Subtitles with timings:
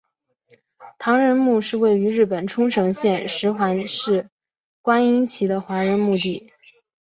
[0.97, 4.31] 唐人墓是位于日本冲绳县石垣市
[4.81, 6.51] 观音崎的华人墓地。